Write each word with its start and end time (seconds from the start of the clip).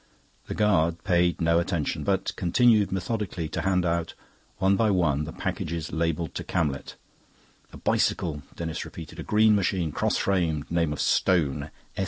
The 0.47 0.55
guard 0.55 1.03
paid 1.03 1.39
no 1.41 1.59
attention, 1.59 2.03
but 2.03 2.35
continued 2.35 2.91
methodically 2.91 3.47
to 3.49 3.61
hand 3.61 3.85
out, 3.85 4.15
one 4.57 4.75
by 4.75 4.89
one, 4.89 5.25
the 5.25 5.31
packages 5.31 5.91
labelled 5.91 6.33
to 6.33 6.43
Camlet. 6.43 6.95
"A 7.71 7.77
bicycle!" 7.77 8.41
Denis 8.55 8.83
repeated. 8.83 9.19
"A 9.19 9.23
green 9.23 9.53
machine, 9.55 9.91
cross 9.91 10.17
framed, 10.17 10.71
name 10.71 10.91
of 10.91 10.99
Stone. 10.99 11.69